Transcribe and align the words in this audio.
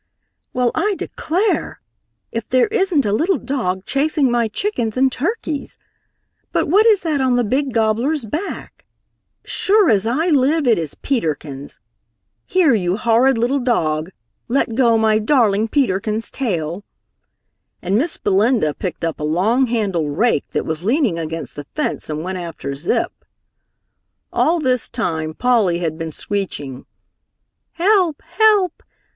"Well, 0.51 0.71
I 0.73 0.95
declare, 0.97 1.79
if 2.31 2.49
there 2.49 2.65
isn't 2.69 3.05
a 3.05 3.13
little 3.13 3.37
dog 3.37 3.85
chasing 3.85 4.31
my 4.31 4.47
chickens 4.47 4.97
and 4.97 5.11
turkeys! 5.11 5.77
But 6.51 6.67
what 6.67 6.87
is 6.87 7.01
that 7.01 7.21
on 7.21 7.35
the 7.35 7.43
big 7.43 7.71
gobbler's 7.71 8.25
back? 8.25 8.85
Sure 9.45 9.91
as 9.91 10.07
I 10.07 10.29
live, 10.29 10.65
it 10.65 10.79
is 10.79 10.95
Peter 10.95 11.35
Kins! 11.35 11.79
Here, 12.47 12.73
you 12.73 12.97
horrid 12.97 13.37
little 13.37 13.59
dog, 13.59 14.09
let 14.47 14.73
go 14.73 14.97
my 14.97 15.19
darling 15.19 15.67
Peter 15.67 15.99
Kins' 15.99 16.31
tail!" 16.31 16.83
and 17.79 17.95
Miss 17.95 18.17
Belinda 18.17 18.73
picked 18.73 19.05
up 19.05 19.19
a 19.19 19.23
long 19.23 19.67
handled 19.67 20.17
rake 20.17 20.47
that 20.49 20.65
was 20.65 20.83
leaning 20.83 21.19
against 21.19 21.55
the 21.55 21.67
fence 21.75 22.09
and 22.09 22.23
went 22.23 22.39
after 22.39 22.73
Zip. 22.73 23.13
All 24.33 24.59
this 24.59 24.89
time 24.89 25.35
Polly 25.35 25.77
had 25.77 25.99
been 25.99 26.11
screeching, 26.11 26.87
"Help! 27.73 28.23
Help! 28.23 28.81